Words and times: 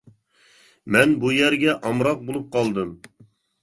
مەن 0.95 1.15
بۇ 1.25 1.35
يەرگە 1.41 1.79
ئامراق 1.79 2.27
بولۇپ 2.27 2.53
قالدىم. 2.61 3.01